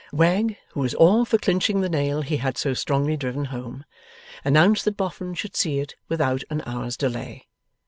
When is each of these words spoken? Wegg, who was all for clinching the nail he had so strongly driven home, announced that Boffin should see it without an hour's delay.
Wegg, 0.11 0.57
who 0.69 0.79
was 0.79 0.95
all 0.95 1.25
for 1.25 1.37
clinching 1.37 1.81
the 1.81 1.87
nail 1.87 2.23
he 2.23 2.37
had 2.37 2.57
so 2.57 2.73
strongly 2.73 3.15
driven 3.15 3.45
home, 3.45 3.85
announced 4.43 4.83
that 4.85 4.97
Boffin 4.97 5.35
should 5.35 5.55
see 5.55 5.77
it 5.77 5.93
without 6.09 6.41
an 6.49 6.63
hour's 6.65 6.97
delay. 6.97 7.45